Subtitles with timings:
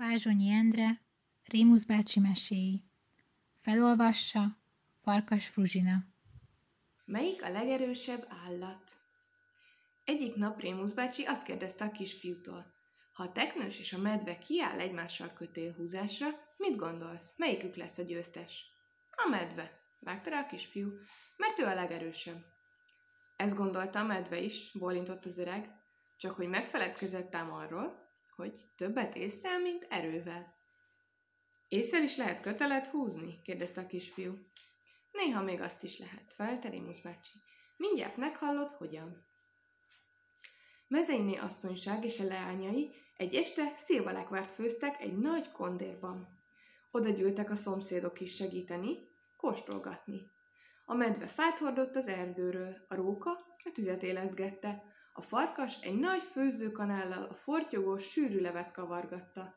[0.00, 1.00] Vázsonyi Endre,
[1.44, 2.84] Rémusz bácsi meséi.
[3.58, 4.58] Felolvassa
[5.02, 6.04] Farkas Fruzsina.
[7.04, 9.00] Melyik a legerősebb állat?
[10.04, 12.66] Egyik nap Rémusz bácsi azt kérdezte a kisfiútól.
[13.12, 18.64] Ha a teknős és a medve kiáll egymással kötélhúzásra, mit gondolsz, melyikük lesz a győztes?
[19.10, 19.70] A medve,
[20.00, 20.88] vágta rá a kisfiú,
[21.36, 22.44] mert ő a legerősebb.
[23.36, 25.70] Ezt gondolta a medve is, bólintott az öreg,
[26.16, 27.99] csak hogy megfeledkezett ám arról,
[28.40, 30.54] hogy többet észszel, mint erővel.
[31.68, 33.40] Észszel is lehet kötelet húzni?
[33.42, 34.38] kérdezte a kisfiú.
[35.12, 37.32] Néha még azt is lehet, felelte Rémusz bácsi.
[37.76, 39.24] Mindjárt meghallod, hogyan.
[40.88, 46.38] Mezeiné asszonyság és a leányai egy este szilvalekvárt főztek egy nagy kondérban.
[46.90, 48.98] Oda gyűltek a szomszédok is segíteni,
[49.36, 50.30] kóstolgatni.
[50.84, 53.30] A medve fát hordott az erdőről, a róka
[53.64, 54.82] a tüzet élesztgette,
[55.20, 59.54] a farkas egy nagy főzőkanállal a fortyogós sűrű levet kavargatta.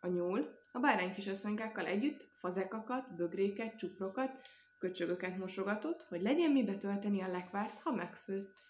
[0.00, 4.40] A nyúl a bárány kisasszonykákkal együtt fazekakat, bögréket, csuprokat,
[4.78, 8.62] köcsögöket mosogatott, hogy legyen mi betölteni a lekvárt, ha megfőtt.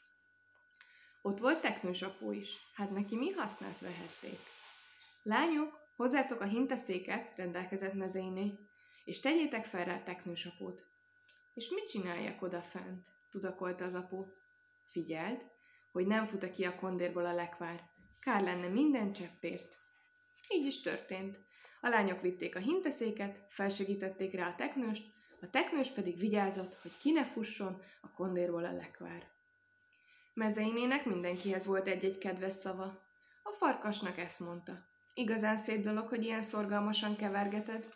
[1.23, 4.39] Ott volt teknős apó is, hát neki mi hasznát vehették.
[5.23, 8.58] Lányok, hozzátok a hintaszéket, rendelkezett mezeiné,
[9.05, 10.84] és tegyétek fel rá teknős apót.
[11.55, 13.06] És mit csináljak oda fent?
[13.31, 14.33] tudakolta az apó.
[14.84, 15.53] Figyeld,
[15.95, 17.81] hogy nem fut ki a kondérból a lekvár.
[18.20, 19.78] Kár lenne minden cseppért.
[20.48, 21.41] Így is történt.
[21.81, 27.11] A lányok vitték a hinteszéket, felsegítették rá a teknőst, a teknős pedig vigyázott, hogy ki
[27.11, 29.23] ne fusson a kondérból a lekvár.
[30.34, 33.03] Mezeinének mindenkihez volt egy-egy kedves szava.
[33.42, 34.86] A farkasnak ezt mondta.
[35.14, 37.89] Igazán szép dolog, hogy ilyen szorgalmasan kevergeted.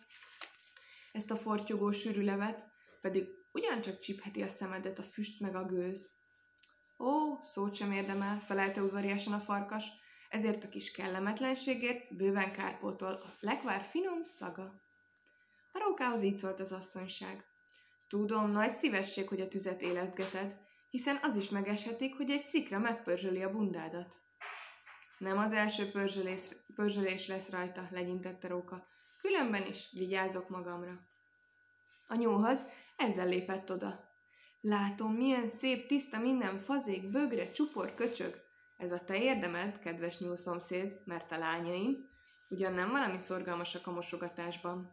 [1.13, 2.67] Ezt a fortyogó sűrű levet,
[3.01, 6.18] pedig ugyancsak csipheti a szemedet a füst meg a gőz.
[6.99, 9.93] Ó, szót sem érdemel, felelte udvariasan a farkas,
[10.29, 14.63] ezért a kis kellemetlenségért bőven kárpótol a lekvár finom szaga.
[15.73, 17.45] A rókához így szólt az asszonyság.
[18.09, 20.57] Tudom, nagy szívesség, hogy a tüzet élezgeted,
[20.91, 24.17] hiszen az is megeshetik, hogy egy szikra megpörzsöli a bundádat.
[25.19, 26.41] Nem az első pörzsölés,
[26.75, 28.87] pörzsölés lesz rajta, legyintette Róka.
[29.23, 31.01] Különben is vigyázok magamra.
[32.07, 34.08] A nyúlhoz ezzel lépett oda.
[34.61, 38.47] Látom, milyen szép, tiszta minden fazék, bögre, csupor, köcsög.
[38.77, 42.09] Ez a te érdemelt, kedves nyúlszomszéd, mert a lányaim,
[42.49, 44.93] ugyan nem valami szorgalmasak a mosogatásban.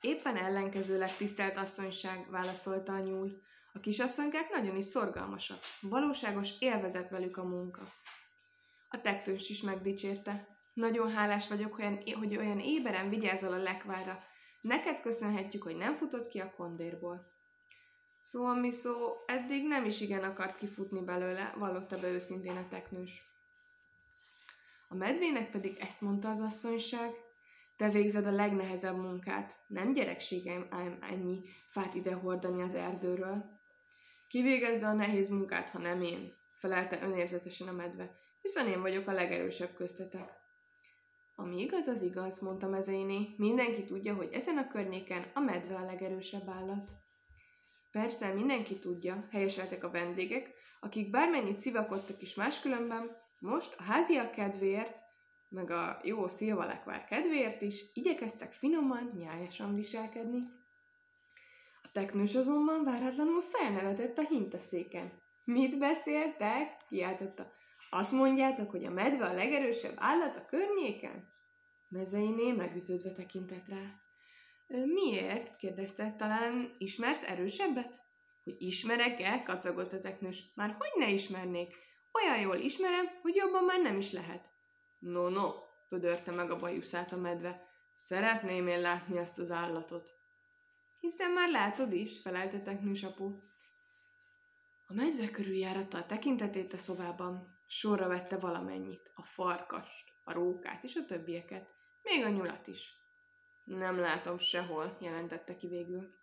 [0.00, 3.40] Éppen ellenkezőleg tisztelt asszonyság, válaszolta a nyúl.
[3.72, 5.58] A kisasszonykák nagyon is szorgalmasak.
[5.80, 7.82] Valóságos élvezet velük a munka.
[8.88, 10.46] A tektős is megdicsérte.
[10.74, 11.74] Nagyon hálás vagyok,
[12.18, 14.22] hogy olyan éberen vigyázol a lekvára.
[14.60, 17.31] Neked köszönhetjük, hogy nem futott ki a kondérból.
[18.24, 18.92] Szó, ami szó,
[19.26, 23.22] eddig nem is igen akart kifutni belőle, vallotta be őszintén a teknős.
[24.88, 27.10] A medvének pedig ezt mondta az asszonyság,
[27.76, 33.44] te végzed a legnehezebb munkát, nem gyerekségem ám ennyi fát ide hordani az erdőről.
[34.28, 36.32] Ki végezze a nehéz munkát, ha nem én?
[36.54, 40.30] felelte önérzetesen a medve, hiszen én vagyok a legerősebb köztetek.
[41.36, 43.34] Ami igaz, az igaz, mondta mezeiné.
[43.36, 47.01] Mindenki tudja, hogy ezen a környéken a medve a legerősebb állat.
[47.92, 55.00] Persze, mindenki tudja, helyeseltek a vendégek, akik bármennyit szivakodtak is máskülönben, most a háziak kedvéért,
[55.48, 60.42] meg a jó szilvalekvár kedvéért is igyekeztek finoman, nyájasan viselkedni.
[61.82, 65.12] A teknős azonban váratlanul felnevetett a hintaszéken.
[65.44, 66.76] Mit beszéltek?
[66.88, 67.52] kiáltotta.
[67.90, 71.28] Azt mondjátok, hogy a medve a legerősebb állat a környéken?
[71.88, 74.01] Mezeiné megütődve tekintett rá.
[74.80, 75.56] Miért?
[75.56, 76.12] kérdezte.
[76.12, 78.00] Talán ismersz erősebbet?
[78.44, 79.42] Hogy ismerek-e?
[79.42, 80.52] kacagott a teknős.
[80.54, 81.74] Már hogy ne ismernék?
[82.12, 84.50] Olyan jól ismerem, hogy jobban már nem is lehet.
[84.98, 85.50] No, no,
[85.88, 87.62] pödörte meg a bajuszát a medve.
[87.94, 90.10] Szeretném én látni ezt az állatot.
[91.00, 93.24] Hiszen már látod is, felelte teknős apu.
[94.86, 100.96] A medve körüljáratta a tekintetét a szobában, sorra vette valamennyit, a farkast, a rókát és
[100.96, 101.68] a többieket,
[102.02, 103.01] még a nyulat is.
[103.64, 106.14] Nem látom sehol, jelentette ki végül.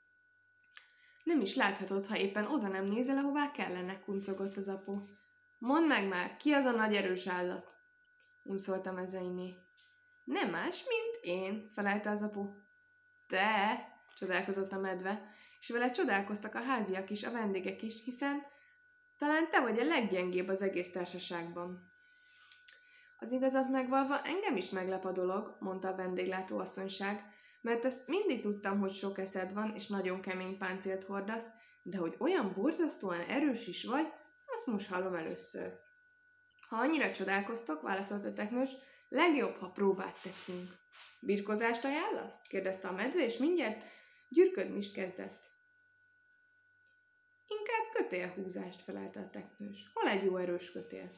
[1.24, 5.06] Nem is láthatod, ha éppen oda nem nézel, ahová kellene, kuncogott az apu.
[5.58, 7.74] Mondd meg már, ki az a nagy erős állat?
[8.44, 9.56] Unszolta mezeiné.
[10.24, 12.46] Nem más, mint én, felelte az apu.
[13.28, 13.78] Te,
[14.16, 18.44] csodálkozott a medve, és vele csodálkoztak a háziak is, a vendégek is, hiszen
[19.18, 21.92] talán te vagy a leggyengébb az egész társaságban.
[23.20, 27.24] Az igazat megvalva engem is meglep a dolog, mondta a vendéglátó asszonyság,
[27.62, 31.48] mert ezt mindig tudtam, hogy sok eszed van, és nagyon kemény páncélt hordasz,
[31.84, 34.08] de hogy olyan borzasztóan erős is vagy,
[34.46, 35.80] azt most hallom először.
[36.70, 38.72] Ha annyira csodálkoztok, válaszolt a teknős,
[39.10, 40.78] Legjobb, ha próbát teszünk.
[41.20, 42.42] Birkozást ajánlasz?
[42.48, 43.84] kérdezte a medve, és mindjárt
[44.28, 45.50] gyürködni is kezdett.
[47.48, 49.90] Inkább kötélhúzást felelte a teknős.
[49.94, 51.14] Hol egy jó erős kötél?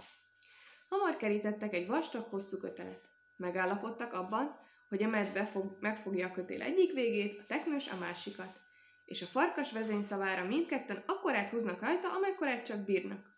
[0.91, 3.09] Hamar kerítettek egy vastag, hosszú kötelet.
[3.35, 4.59] Megállapodtak abban,
[4.89, 8.59] hogy a medve fog, megfogja a kötél egyik végét, a teknős a másikat,
[9.05, 13.29] és a farkas vezényszavára mindketten akkorát húznak rajta, amekkorát csak bírnak.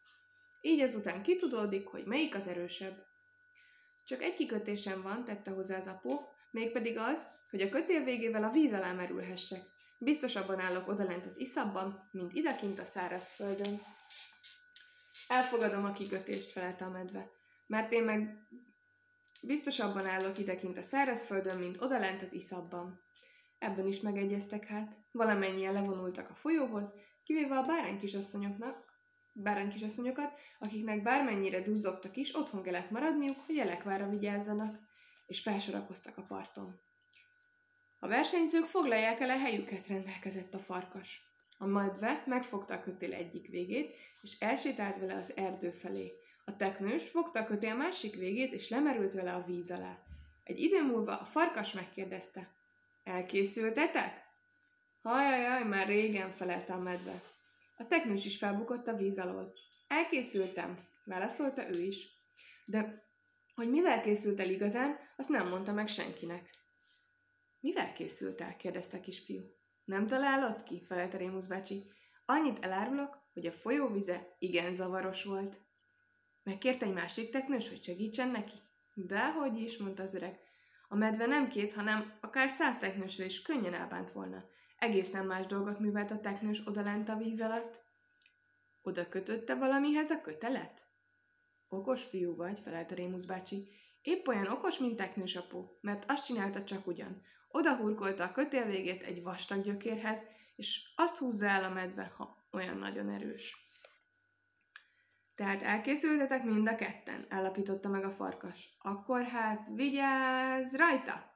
[0.61, 3.05] Így azután kitudódik, hogy melyik az erősebb.
[4.03, 8.51] Csak egy kikötésem van, tette hozzá az apó, mégpedig az, hogy a kötél végével a
[8.51, 9.61] víz alá merülhessek.
[9.97, 13.81] Biztosabban állok odalent az iszabban, mint idakint a szárazföldön.
[15.27, 18.38] Elfogadom a kikötést, felelte a medve, mert én meg
[19.42, 23.01] biztosabban állok idekint a szárazföldön, mint odalent az iszabban.
[23.60, 24.98] Ebben is megegyeztek hát.
[25.12, 26.94] Valamennyien levonultak a folyóhoz,
[27.24, 28.86] kivéve a báránykisasszonyoknak,
[29.33, 34.80] báránykisasszonyokat, akiknek bármennyire duzzogtak is, otthon kellett maradniuk, hogy elekvára vigyázzanak,
[35.27, 36.80] és felsorakoztak a parton.
[38.00, 41.21] A versenyzők foglalják el a helyüket, rendelkezett a farkas.
[41.57, 46.13] A madve megfogta a kötél egyik végét, és elsétált vele az erdő felé.
[46.45, 49.97] A teknős fogta a kötél másik végét, és lemerült vele a víz alá.
[50.43, 52.51] Egy idő múlva a farkas megkérdezte.
[53.03, 54.21] Elkészültetek?
[55.01, 57.21] Hajajaj, már régen felelte a medve.
[57.77, 59.53] A teknős is felbukott a víz alól.
[59.87, 62.07] Elkészültem, válaszolta ő is.
[62.65, 63.03] De
[63.55, 66.49] hogy mivel készült el igazán, azt nem mondta meg senkinek.
[67.59, 68.55] Mivel készült el?
[68.55, 69.41] kérdezte a kisfiú.
[69.85, 70.83] Nem találod ki?
[70.83, 71.91] felelte Rémusz bácsi.
[72.25, 75.61] Annyit elárulok, hogy a folyóvize igen zavaros volt.
[76.43, 78.61] Megkérte egy másik teknős, hogy segítsen neki?
[78.93, 80.39] Dehogy is, mondta az öreg.
[80.87, 84.43] A medve nem két, hanem akár száz teknősre is könnyen elbánt volna.
[84.77, 87.81] Egészen más dolgot művelt a teknős odalent a víz alatt.
[88.81, 90.85] Oda kötötte valamihez a kötelet?
[91.67, 93.69] Okos fiú vagy, felelte Rémusz bácsi.
[94.01, 97.21] Épp olyan okos, mint teknős apu, mert azt csinálta csak ugyan.
[97.47, 100.19] Oda hurkolta a kötél végét egy vastag gyökérhez,
[100.55, 103.62] és azt húzza el a medve, ha olyan nagyon erős.
[105.35, 108.75] Tehát elkészültetek mind a ketten, állapította meg a farkas.
[108.80, 111.31] Akkor hát vigyázz rajta!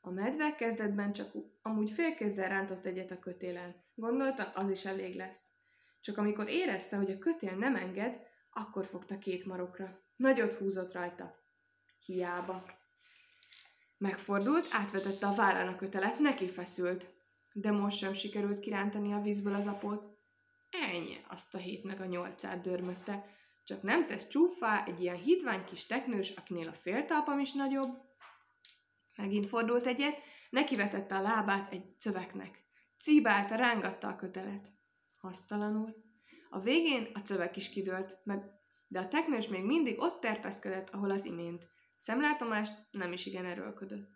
[0.00, 1.32] A medve kezdetben csak
[1.62, 3.84] amúgy félkézzel rántott egyet a kötélen.
[3.94, 5.40] Gondolta, az is elég lesz.
[6.00, 8.20] Csak amikor érezte, hogy a kötél nem enged,
[8.50, 10.00] akkor fogta két marokra.
[10.16, 11.34] Nagyot húzott rajta.
[12.04, 12.64] Hiába.
[13.98, 17.06] Megfordult, átvetette a vállán a kötelet, neki feszült.
[17.52, 20.21] De most sem sikerült kirántani a vízből az apót.
[20.72, 23.24] Ennyi, azt a hét meg a nyolcát dörmögte.
[23.64, 27.98] Csak nem tesz csúfá egy ilyen hitvány kis teknős, akinél a féltalpam is nagyobb.
[29.16, 30.18] Megint fordult egyet,
[30.50, 32.64] nekivetette a lábát egy cöveknek.
[32.98, 34.70] Cíbálta, rángatta a kötelet.
[35.16, 35.94] Hasztalanul.
[36.50, 38.42] A végén a cövek is kidőlt, meg,
[38.88, 41.68] de a teknős még mindig ott terpeszkedett, ahol az imént.
[41.96, 44.10] Szemlátomást nem is igen erőlködött.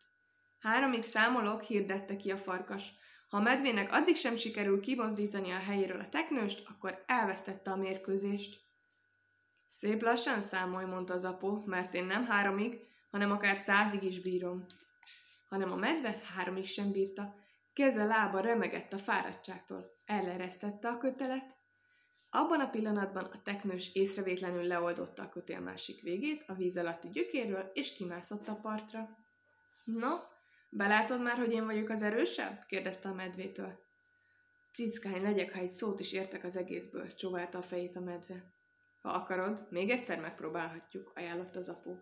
[0.59, 2.93] Háromig számolok, hirdette ki a farkas.
[3.29, 8.61] Ha a medvének addig sem sikerül kimozdítani a helyéről a teknőst, akkor elvesztette a mérkőzést.
[9.67, 12.81] Szép lassan számolj, mondta az apó, mert én nem háromig,
[13.11, 14.67] hanem akár százig is bírom.
[15.49, 17.35] Hanem a medve háromig sem bírta.
[17.73, 19.91] Keze lába remegett a fáradtságtól.
[20.05, 21.57] Elleresztette a kötelet,
[22.31, 27.71] abban a pillanatban a teknős észrevétlenül leoldotta a kötél másik végét a víz alatti gyökéről,
[27.75, 29.09] és kimászott a partra.
[29.85, 30.15] No,
[30.77, 32.65] belátod már, hogy én vagyok az erősebb?
[32.67, 33.79] kérdezte a medvétől.
[34.73, 38.45] Cickány legyek, ha egy szót is értek az egészből, csóválta a fejét a medve.
[39.03, 41.99] Ha akarod, még egyszer megpróbálhatjuk, ajánlott az apó.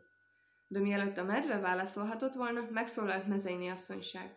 [0.69, 4.37] De mielőtt a medve válaszolhatott volna, megszólalt mezeiné asszonyság.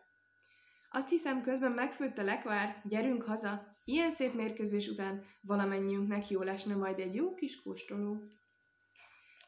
[0.90, 3.68] Azt hiszem, közben megfőtt a lekvár, gyerünk haza.
[3.86, 8.24] Ilyen szép mérkőzés után valamennyiünknek jól esne majd egy jó kis kóstoló.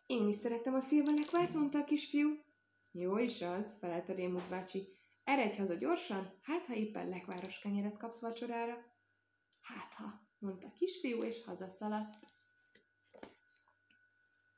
[0.05, 2.29] Én is szerettem a szilva lekvárt, mondta a kisfiú.
[2.91, 4.98] Jó is az, felelte Rémusz bácsi.
[5.24, 8.74] Eredj haza gyorsan, hát ha éppen lekváros kenyeret kapsz vacsorára.
[9.62, 10.05] Hát ha,
[10.39, 12.17] mondta kisfiú, és hazaszaladt.